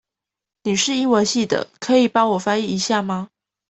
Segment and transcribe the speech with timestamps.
[0.63, 3.29] 你是英文系的，可以幫我翻譯一下嗎？